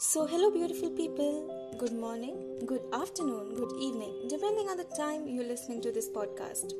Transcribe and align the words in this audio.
So, 0.00 0.26
hello, 0.26 0.48
beautiful 0.48 0.90
people. 0.90 1.74
Good 1.76 1.92
morning, 1.92 2.60
good 2.66 2.82
afternoon, 2.92 3.54
good 3.56 3.72
evening, 3.80 4.28
depending 4.28 4.68
on 4.68 4.76
the 4.76 4.86
time 4.96 5.26
you're 5.26 5.42
listening 5.42 5.80
to 5.82 5.90
this 5.90 6.08
podcast. 6.08 6.72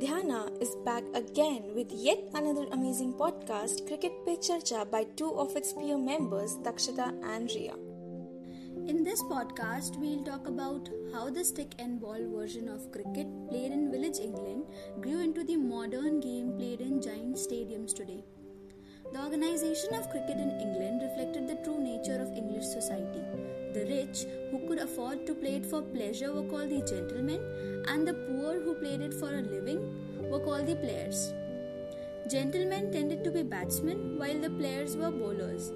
Dhyana 0.00 0.60
is 0.60 0.74
back 0.84 1.04
again 1.14 1.72
with 1.76 1.92
yet 1.92 2.18
another 2.34 2.66
amazing 2.72 3.12
podcast, 3.12 3.86
Cricket 3.86 4.10
Pe 4.26 4.34
Charcha, 4.38 4.90
by 4.90 5.04
two 5.14 5.38
of 5.38 5.54
its 5.54 5.72
peer 5.72 5.96
members, 5.96 6.56
Dakshita 6.64 7.14
and 7.32 7.48
Ria. 7.54 7.74
In 8.88 9.04
this 9.04 9.22
podcast, 9.22 9.96
we'll 10.00 10.24
talk 10.24 10.48
about 10.48 10.88
how 11.12 11.30
the 11.30 11.44
stick 11.44 11.76
and 11.78 12.00
ball 12.00 12.26
version 12.34 12.68
of 12.68 12.90
cricket 12.90 13.28
played 13.48 13.70
in 13.70 13.92
village 13.92 14.18
England 14.18 14.64
grew 15.00 15.20
into 15.20 15.44
the 15.44 15.56
modern 15.56 16.18
game 16.18 16.56
played 16.56 16.80
in 16.80 17.00
giant 17.00 17.36
stadiums 17.36 17.94
today. 17.94 18.24
The 19.12 19.22
organization 19.22 19.94
of 19.94 20.10
cricket 20.10 20.36
in 20.36 20.60
England 20.60 21.02
reflected 21.02 21.48
the 21.48 21.56
true 21.64 21.78
nature 21.78 22.20
of 22.20 22.36
English 22.36 22.64
society. 22.66 23.22
The 23.72 23.84
rich, 23.86 24.26
who 24.50 24.66
could 24.66 24.78
afford 24.78 25.26
to 25.26 25.34
play 25.34 25.56
it 25.56 25.66
for 25.66 25.82
pleasure, 25.82 26.32
were 26.32 26.48
called 26.48 26.70
the 26.70 26.82
gentlemen, 26.82 27.40
and 27.88 28.06
the 28.06 28.14
poor, 28.14 28.60
who 28.60 28.74
played 28.74 29.00
it 29.00 29.14
for 29.14 29.34
a 29.34 29.42
living, 29.42 29.80
were 30.30 30.40
called 30.40 30.66
the 30.66 30.76
players. 30.76 31.32
Gentlemen 32.28 32.90
tended 32.92 33.22
to 33.24 33.30
be 33.30 33.42
batsmen, 33.42 34.18
while 34.18 34.38
the 34.40 34.50
players 34.50 34.96
were 34.96 35.10
bowlers. 35.10 35.72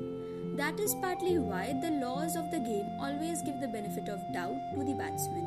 That 0.57 0.81
is 0.81 0.95
partly 1.01 1.39
why 1.39 1.79
the 1.81 1.91
laws 1.91 2.37
of 2.37 2.51
the 2.51 2.59
game 2.59 2.89
always 3.01 3.43
give 3.43 3.61
the 3.61 3.69
benefit 3.69 4.09
of 4.09 4.21
doubt 4.33 4.59
to 4.75 4.85
the 4.85 4.95
batsmen. 4.95 5.47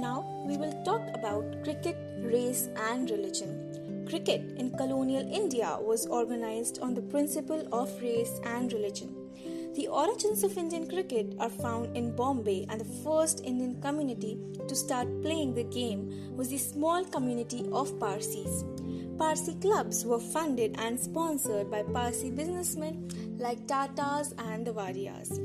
Now, 0.00 0.24
we 0.46 0.56
will 0.56 0.72
talk 0.84 1.02
about 1.14 1.62
cricket, 1.64 1.96
race, 2.20 2.68
and 2.90 3.10
religion. 3.10 3.85
Cricket 4.08 4.42
in 4.56 4.70
colonial 4.70 5.26
India 5.32 5.76
was 5.80 6.06
organized 6.06 6.78
on 6.80 6.94
the 6.94 7.02
principle 7.02 7.66
of 7.72 7.90
race 8.00 8.40
and 8.44 8.72
religion. 8.72 9.14
The 9.74 9.88
origins 9.88 10.44
of 10.44 10.56
Indian 10.56 10.88
cricket 10.88 11.34
are 11.40 11.50
found 11.50 11.96
in 11.96 12.14
Bombay, 12.14 12.66
and 12.70 12.80
the 12.80 12.92
first 13.04 13.42
Indian 13.44 13.80
community 13.82 14.38
to 14.68 14.76
start 14.76 15.08
playing 15.22 15.54
the 15.54 15.64
game 15.64 16.34
was 16.36 16.48
the 16.48 16.58
small 16.58 17.04
community 17.04 17.68
of 17.72 17.98
Parsis. 17.98 18.64
Parsi 19.18 19.54
clubs 19.56 20.04
were 20.06 20.20
funded 20.20 20.76
and 20.78 20.98
sponsored 20.98 21.70
by 21.70 21.82
Parsi 21.82 22.30
businessmen 22.30 23.10
like 23.38 23.66
Tatas 23.66 24.32
and 24.38 24.66
the 24.66 24.72
Wadias. 24.72 25.40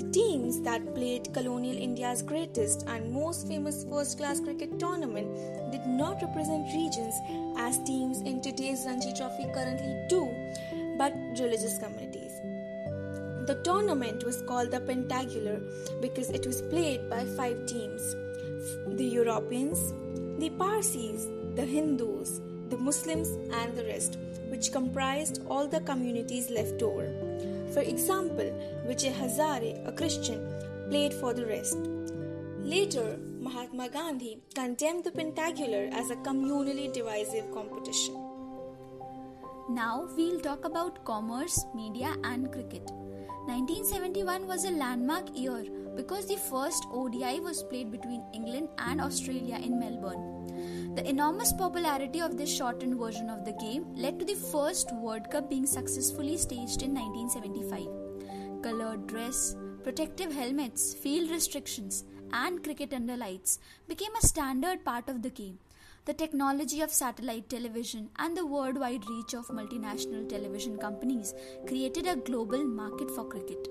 The 0.00 0.12
teams 0.12 0.62
that 0.62 0.94
played 0.94 1.30
colonial 1.34 1.76
India's 1.76 2.22
greatest 2.22 2.86
and 2.88 3.12
most 3.12 3.46
famous 3.46 3.84
first 3.84 4.16
class 4.16 4.40
cricket 4.40 4.78
tournament 4.78 5.28
did 5.70 5.86
not 5.86 6.22
represent 6.22 6.72
regions 6.74 7.14
as 7.58 7.76
teams 7.84 8.22
in 8.22 8.40
today's 8.40 8.86
Ranji 8.86 9.12
Trophy 9.12 9.44
currently 9.52 10.06
do, 10.08 10.26
but 10.96 11.12
religious 11.38 11.76
communities. 11.76 12.32
The 13.46 13.60
tournament 13.62 14.24
was 14.24 14.40
called 14.48 14.70
the 14.70 14.80
Pentangular 14.80 15.60
because 16.00 16.30
it 16.30 16.46
was 16.46 16.62
played 16.62 17.10
by 17.10 17.26
five 17.36 17.66
teams 17.66 18.16
the 18.96 19.04
Europeans, 19.04 19.92
the 20.38 20.48
Parsis, 20.48 21.26
the 21.56 21.66
Hindus, 21.66 22.40
the 22.70 22.78
Muslims, 22.78 23.28
and 23.52 23.76
the 23.76 23.84
rest, 23.84 24.16
which 24.48 24.72
comprised 24.72 25.42
all 25.46 25.68
the 25.68 25.80
communities 25.80 26.48
left 26.48 26.82
over. 26.82 27.29
For 27.72 27.80
example, 27.80 28.50
Vijay 28.86 29.12
Hazare, 29.12 29.86
a 29.86 29.92
Christian, 29.92 30.40
played 30.88 31.14
for 31.14 31.32
the 31.32 31.46
rest. 31.46 31.78
Later, 32.58 33.18
Mahatma 33.40 33.88
Gandhi 33.88 34.42
condemned 34.54 35.04
the 35.04 35.10
pentangular 35.12 35.88
as 35.92 36.10
a 36.10 36.16
communally 36.16 36.92
divisive 36.92 37.50
competition. 37.52 38.14
Now 39.70 40.08
we'll 40.16 40.40
talk 40.40 40.64
about 40.64 41.04
commerce, 41.04 41.64
media, 41.74 42.16
and 42.24 42.50
cricket. 42.52 42.90
1971 43.46 44.46
was 44.46 44.64
a 44.64 44.70
landmark 44.70 45.36
year 45.36 45.64
because 45.96 46.26
the 46.26 46.36
first 46.36 46.86
ODI 46.92 47.40
was 47.40 47.62
played 47.62 47.90
between 47.90 48.22
England 48.34 48.68
and 48.78 49.00
Australia 49.00 49.56
in 49.56 49.78
Melbourne. 49.78 50.94
The 50.94 51.08
enormous 51.08 51.52
popularity 51.52 52.20
of 52.20 52.36
this 52.36 52.54
shortened 52.54 52.98
version 52.98 53.30
of 53.30 53.44
the 53.44 53.52
game 53.52 53.86
led 53.94 54.18
to 54.18 54.24
the 54.24 54.34
first 54.34 54.92
World 54.94 55.30
Cup 55.30 55.48
being 55.48 55.66
successfully 55.66 56.36
staged 56.36 56.82
in 56.82 56.94
1975. 56.94 58.62
Colored 58.62 59.06
dress, 59.06 59.56
protective 59.82 60.32
helmets, 60.32 60.92
field 60.92 61.30
restrictions, 61.30 62.04
and 62.32 62.62
cricket 62.62 62.92
under 62.92 63.16
lights 63.16 63.58
became 63.88 64.14
a 64.16 64.26
standard 64.26 64.84
part 64.84 65.08
of 65.08 65.22
the 65.22 65.30
game. 65.30 65.58
The 66.06 66.14
technology 66.14 66.80
of 66.80 66.90
satellite 66.90 67.50
television 67.50 68.08
and 68.18 68.34
the 68.34 68.46
worldwide 68.46 69.06
reach 69.08 69.34
of 69.34 69.48
multinational 69.48 70.26
television 70.26 70.78
companies 70.78 71.34
created 71.66 72.06
a 72.06 72.16
global 72.16 72.64
market 72.64 73.10
for 73.10 73.28
cricket. 73.28 73.68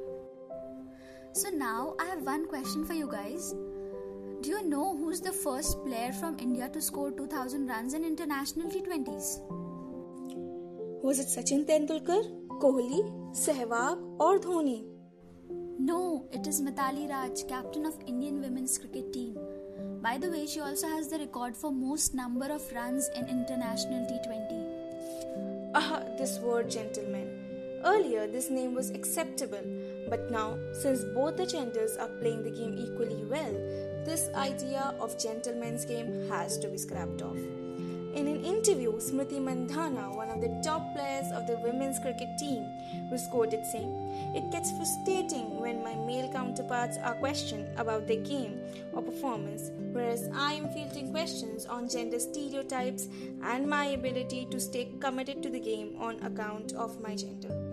So, 1.34 1.50
now 1.50 1.96
I 2.00 2.06
have 2.06 2.22
one 2.22 2.48
question 2.48 2.86
for 2.86 2.94
you 2.94 3.10
guys. 3.12 3.56
Do 4.42 4.50
you 4.52 4.64
know 4.64 4.96
who's 4.96 5.22
the 5.22 5.32
first 5.32 5.84
player 5.84 6.14
from 6.14 6.38
India 6.40 6.70
to 6.70 6.82
score 6.82 7.12
2000 7.12 7.68
runs 7.68 7.96
in 7.96 8.06
international 8.06 8.70
T20s? 8.70 9.42
Was 11.02 11.18
it 11.20 11.28
Sachin 11.28 11.66
Tendulkar, 11.66 12.24
Kohli, 12.62 13.02
Sehwag, 13.34 13.98
or 14.20 14.38
Dhoni? 14.38 14.86
No, 15.80 16.28
it 16.32 16.46
is 16.46 16.62
Mithali 16.62 17.10
Raj, 17.10 17.48
captain 17.48 17.88
of 17.88 17.98
Indian 18.06 18.40
women's 18.40 18.78
cricket 18.78 19.12
team. 19.12 19.36
By 20.02 20.18
the 20.18 20.30
way, 20.32 20.48
she 20.48 20.62
also 20.62 20.88
has 20.88 21.10
the 21.10 21.20
record 21.20 21.58
for 21.58 21.72
most 21.74 22.14
number 22.14 22.46
of 22.46 22.72
runs 22.74 23.10
in 23.16 23.28
international 23.28 24.06
T20. 24.08 25.72
Ah, 25.76 26.04
this 26.18 26.40
word 26.40 26.72
gentleman. 26.72 27.82
Earlier, 27.84 28.26
this 28.26 28.50
name 28.50 28.76
was 28.76 28.92
acceptable, 28.92 29.64
but 30.10 30.32
now, 30.32 30.58
since 30.72 31.04
both 31.04 31.36
the 31.36 31.46
genders 31.46 31.98
are 31.98 32.08
playing 32.20 32.44
the 32.44 32.52
game 32.52 32.76
equally 32.78 33.26
well, 33.26 33.54
this 34.06 34.30
idea 34.36 34.96
of 35.02 35.20
gentleman's 35.20 35.84
game 35.84 36.30
has 36.30 36.58
to 36.60 36.70
be 36.70 36.78
scrapped 36.78 37.22
off. 37.22 37.38
In 38.16 38.28
an 38.28 38.44
interview, 38.44 38.94
Smriti 38.94 39.40
Mandhana, 39.40 40.16
one 40.16 40.30
of 40.30 40.42
the 40.42 40.60
top 40.64 40.94
players 40.94 41.32
of 41.32 41.46
the 41.46 41.60
women's 41.60 42.00
cricket 42.00 42.38
team, 42.40 42.66
was 43.12 43.28
quoted 43.28 43.64
saying, 43.66 43.94
It 44.36 44.52
gets 44.52 44.72
frustrating 44.72 45.60
when 45.60 45.84
my 45.84 45.94
male 45.94 46.28
counterparts 46.32 46.98
are 46.98 47.14
questioned 47.16 47.68
about 47.78 48.08
their 48.08 48.24
game 48.24 48.62
or 48.94 49.04
performance, 49.04 49.70
whereas 49.92 50.28
I 50.34 50.54
am 50.54 50.70
fielding 50.70 51.12
questions 51.12 51.68
on 51.68 51.88
gender 51.88 52.20
stereotypes 52.20 53.08
and 53.44 53.68
my 53.68 53.86
ability 53.86 54.48
to 54.50 54.60
stay 54.60 54.92
committed 55.00 55.44
to 55.44 55.50
the 55.50 55.60
game 55.60 55.96
on 56.00 56.20
account 56.24 56.74
of 56.74 57.00
my 57.02 57.16
gender. 57.16 57.69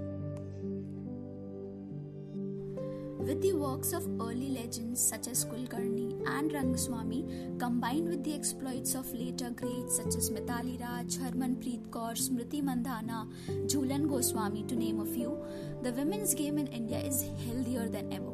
With 3.27 3.43
the 3.43 3.55
works 3.55 3.93
of 3.93 4.05
early 4.21 4.51
legends 4.51 5.01
such 5.01 5.27
as 5.27 5.45
Kulkarni 5.45 6.23
and 6.29 6.53
Rangaswamy, 6.53 7.59
combined 7.59 8.09
with 8.09 8.23
the 8.23 8.33
exploits 8.33 8.95
of 8.95 9.13
later 9.13 9.51
greats 9.51 9.97
such 9.97 10.15
as 10.15 10.31
Mithali 10.31 10.81
Raj, 10.81 11.17
Harmanpreet 11.19 11.89
Kaur, 11.91 12.13
Smriti 12.15 12.63
Mandhana, 12.63 13.27
Jhulan 13.67 14.09
Goswami, 14.09 14.63
to 14.69 14.77
name 14.77 15.01
a 15.01 15.05
few, 15.05 15.37
the 15.83 15.91
women's 15.91 16.35
game 16.35 16.57
in 16.57 16.69
India 16.69 17.01
is 17.01 17.25
healthier 17.45 17.89
than 17.89 18.13
ever. 18.13 18.31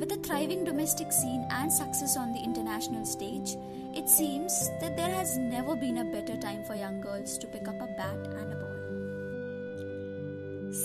With 0.00 0.10
a 0.10 0.16
thriving 0.16 0.64
domestic 0.64 1.12
scene 1.12 1.46
and 1.48 1.72
success 1.72 2.16
on 2.16 2.32
the 2.32 2.42
international 2.42 3.06
stage, 3.06 3.54
it 3.94 4.08
seems 4.08 4.70
that 4.80 4.96
there 4.96 5.14
has 5.14 5.38
never 5.38 5.76
been 5.76 5.98
a 5.98 6.04
better 6.04 6.36
time 6.36 6.64
for 6.64 6.74
young 6.74 7.00
girls 7.00 7.38
to 7.38 7.46
pick 7.46 7.68
up 7.68 7.80
a 7.80 7.86
bat 7.96 8.26
and 8.34 8.54
a. 8.54 8.59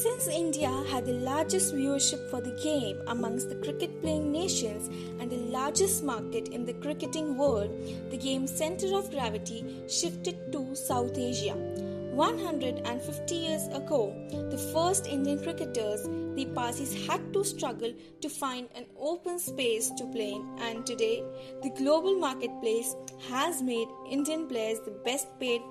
Since 0.05 0.27
India 0.27 0.69
had 0.91 1.07
the 1.07 1.13
largest 1.13 1.73
viewership 1.73 2.29
for 2.29 2.39
the 2.39 2.55
game 2.61 3.01
amongst 3.07 3.49
the 3.49 3.55
cricket 3.55 4.03
playing 4.03 4.31
nations 4.31 4.87
and 5.19 5.31
the 5.31 5.49
largest 5.49 6.03
market 6.03 6.49
in 6.49 6.63
the 6.63 6.75
cricketing 6.75 7.35
world, 7.35 7.71
the 8.11 8.17
game's 8.17 8.55
center 8.55 8.95
of 8.95 9.09
gravity 9.09 9.65
shifted 9.89 10.51
to 10.51 10.75
South 10.75 11.17
Asia. 11.17 11.55
150 11.55 13.35
years 13.35 13.65
ago, 13.69 14.15
the 14.51 14.59
first 14.71 15.07
Indian 15.07 15.41
cricketers, 15.41 16.03
the 16.35 16.45
Parsis, 16.53 17.07
had 17.07 17.33
to 17.33 17.43
struggle 17.43 17.91
to 18.21 18.29
find 18.29 18.69
an 18.75 18.85
open 18.99 19.39
space 19.39 19.89
to 19.97 20.05
play 20.13 20.33
in, 20.33 20.47
and 20.59 20.85
today, 20.85 21.23
the 21.63 21.71
global 21.71 22.13
marketplace 22.13 22.95
has 23.27 23.63
made 23.63 23.87
Indian 24.07 24.47
players 24.47 24.79
the 24.81 24.91
best 25.03 25.27
paid, 25.39 25.63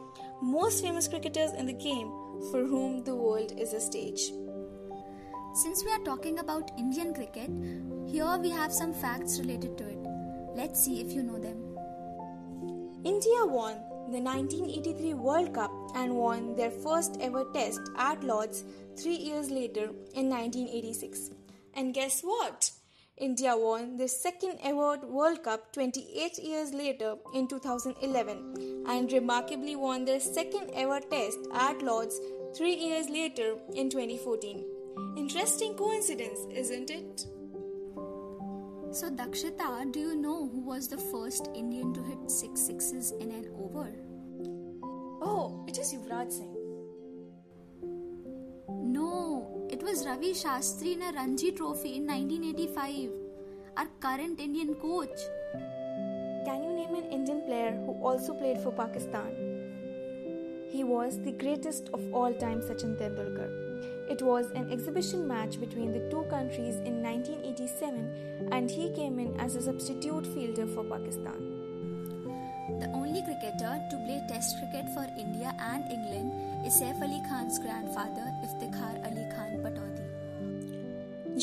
most 0.42 0.82
famous 0.82 1.06
cricketers 1.06 1.52
in 1.52 1.66
the 1.66 1.72
game 1.72 2.10
for 2.50 2.64
whom 2.64 3.04
the 3.04 3.14
world 3.14 3.52
is 3.58 3.72
a 3.72 3.80
stage. 3.80 4.32
Since 5.54 5.84
we 5.84 5.92
are 5.92 6.04
talking 6.04 6.40
about 6.40 6.70
Indian 6.78 7.14
cricket, 7.14 7.50
here 8.06 8.36
we 8.38 8.50
have 8.50 8.72
some 8.72 8.92
facts 8.92 9.38
related 9.38 9.78
to 9.78 9.88
it. 9.88 9.98
Let's 10.54 10.84
see 10.84 11.00
if 11.00 11.12
you 11.12 11.22
know 11.22 11.38
them. 11.38 11.64
India 13.04 13.44
won 13.44 13.74
the 14.10 14.20
1983 14.20 15.14
World 15.14 15.54
Cup 15.54 15.72
and 15.94 16.14
won 16.14 16.54
their 16.56 16.70
first 16.70 17.16
ever 17.20 17.44
test 17.54 17.80
at 17.96 18.22
Lord's 18.22 18.64
three 18.96 19.16
years 19.16 19.50
later 19.50 19.90
in 20.14 20.28
1986. 20.28 21.30
And 21.74 21.94
guess 21.94 22.20
what? 22.22 22.70
India 23.16 23.56
won 23.56 23.96
their 23.96 24.08
second 24.08 24.58
ever 24.64 24.98
World 25.06 25.44
Cup 25.44 25.72
28 25.72 26.36
years 26.38 26.72
later 26.74 27.14
in 27.32 27.46
2011 27.46 28.84
and 28.88 29.12
remarkably 29.12 29.76
won 29.76 30.04
their 30.04 30.18
second 30.18 30.68
ever 30.74 30.98
test 30.98 31.38
at 31.54 31.80
Lord's 31.80 32.18
three 32.56 32.74
years 32.74 33.08
later 33.08 33.54
in 33.74 33.88
2014. 33.88 34.64
Interesting 35.16 35.74
coincidence, 35.74 36.40
isn't 36.52 36.90
it? 36.90 37.20
So, 38.90 39.10
Dakshita, 39.10 39.92
do 39.92 40.00
you 40.00 40.16
know 40.16 40.48
who 40.48 40.60
was 40.60 40.88
the 40.88 40.98
first 40.98 41.48
Indian 41.54 41.94
to 41.94 42.02
hit 42.02 42.28
six 42.28 42.60
sixes 42.60 43.12
in 43.12 43.30
an 43.30 43.48
over? 43.56 43.92
Oh, 45.22 45.64
it 45.68 45.78
is 45.78 45.94
Yuvraj 45.94 46.32
Singh. 46.32 46.53
Was 49.94 50.06
Ravi 50.06 50.32
Shastri 50.32 50.94
in 50.94 51.02
a 51.02 51.12
Ranji 51.12 51.52
Trophy 51.52 51.96
in 51.98 52.06
1985, 52.08 53.10
our 53.76 53.86
current 54.00 54.40
Indian 54.40 54.74
coach. 54.74 55.20
Can 56.44 56.64
you 56.64 56.72
name 56.72 56.96
an 56.96 57.12
Indian 57.12 57.42
player 57.42 57.70
who 57.86 57.92
also 58.02 58.34
played 58.34 58.58
for 58.60 58.72
Pakistan? 58.72 59.30
He 60.72 60.82
was 60.82 61.20
the 61.20 61.30
greatest 61.30 61.90
of 61.94 62.02
all 62.12 62.34
time, 62.34 62.60
Sachin 62.60 62.96
Tendulkar. 62.98 63.48
It 64.10 64.20
was 64.20 64.50
an 64.56 64.72
exhibition 64.72 65.28
match 65.28 65.60
between 65.60 65.92
the 65.92 66.10
two 66.10 66.24
countries 66.28 66.78
in 66.78 67.00
1987 67.00 68.48
and 68.50 68.68
he 68.68 68.90
came 68.90 69.20
in 69.20 69.38
as 69.38 69.54
a 69.54 69.62
substitute 69.62 70.26
fielder 70.26 70.66
for 70.66 70.82
Pakistan. 70.82 71.53
The 72.84 72.92
only 72.92 73.22
cricketer 73.22 73.80
to 73.88 73.96
play 74.04 74.22
Test 74.28 74.58
cricket 74.58 74.86
for 74.92 75.06
India 75.16 75.54
and 75.58 75.90
England 75.90 76.66
is 76.66 76.74
Saif 76.78 77.00
Ali 77.00 77.22
Khan's 77.26 77.58
grandfather, 77.58 78.26
Iftikhar 78.46 78.98
Ali 79.06 79.24
Khan 79.34 79.54
Pataudi. 79.64 80.04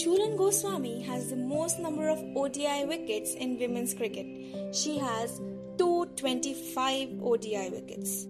Jhulan 0.01 0.37
Goswami 0.37 1.01
has 1.01 1.31
the 1.31 1.35
most 1.35 1.79
number 1.79 2.09
of 2.09 2.19
ODI 2.35 2.85
wickets 2.85 3.33
in 3.33 3.57
women's 3.57 3.95
cricket. 3.95 4.27
She 4.71 4.99
has 4.99 5.39
225 5.79 7.23
ODI 7.23 7.69
wickets. 7.71 8.27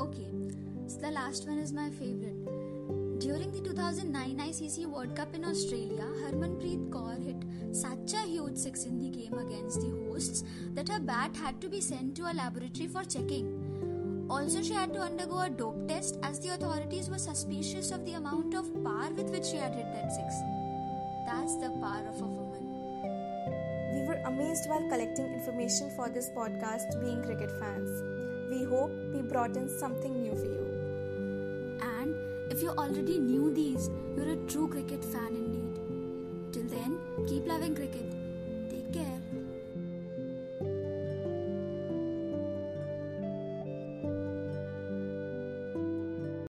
Okay, 0.00 0.30
so 0.86 1.00
the 1.00 1.10
last 1.10 1.46
one 1.46 1.58
is 1.58 1.74
my 1.74 1.90
favorite. 1.90 2.37
During 3.20 3.50
the 3.50 3.60
2009 3.60 4.38
ICC 4.38 4.86
World 4.86 5.16
Cup 5.16 5.34
in 5.34 5.44
Australia, 5.44 6.06
Harmanpreet 6.22 6.88
Kaur 6.88 7.16
hit 7.20 7.42
such 7.74 8.12
a 8.14 8.24
huge 8.24 8.56
six 8.56 8.84
in 8.84 8.96
the 8.96 9.08
game 9.08 9.34
against 9.34 9.80
the 9.80 9.90
hosts 10.06 10.44
that 10.74 10.88
her 10.88 11.00
bat 11.00 11.34
had 11.34 11.60
to 11.60 11.68
be 11.68 11.80
sent 11.80 12.14
to 12.14 12.30
a 12.30 12.32
laboratory 12.32 12.86
for 12.86 13.02
checking. 13.02 14.26
Also, 14.30 14.62
she 14.62 14.72
had 14.72 14.92
to 14.92 15.00
undergo 15.00 15.40
a 15.40 15.50
dope 15.50 15.88
test 15.88 16.20
as 16.22 16.38
the 16.38 16.50
authorities 16.50 17.10
were 17.10 17.18
suspicious 17.18 17.90
of 17.90 18.04
the 18.04 18.12
amount 18.12 18.54
of 18.54 18.72
power 18.84 19.10
with 19.10 19.30
which 19.30 19.46
she 19.46 19.56
had 19.56 19.74
hit 19.74 19.92
that 19.92 20.12
six. 20.12 20.32
That's 21.26 21.56
the 21.56 21.70
power 21.80 22.06
of 22.08 22.22
a 22.22 22.24
woman. 22.24 22.68
We 23.94 24.06
were 24.06 24.22
amazed 24.26 24.68
while 24.68 24.88
collecting 24.88 25.34
information 25.34 25.90
for 25.96 26.08
this 26.08 26.30
podcast, 26.30 27.00
being 27.00 27.24
cricket 27.24 27.50
fans. 27.58 27.90
We 28.48 28.62
hope 28.62 28.92
we 29.12 29.22
brought 29.22 29.56
in 29.56 29.68
something 29.80 30.22
new 30.22 30.36
for 30.36 30.44
you. 30.44 30.77
If 32.58 32.64
you 32.64 32.70
already 32.70 33.20
knew 33.20 33.54
these, 33.54 33.88
you're 34.16 34.30
a 34.30 34.36
true 34.48 34.66
cricket 34.66 35.04
fan 35.04 35.28
indeed. 35.28 35.78
Till 36.52 36.64
then, 36.64 36.98
keep 37.28 37.46
loving 37.46 37.72
cricket. 37.72 38.10
Take 38.68 38.92
care. 38.92 39.27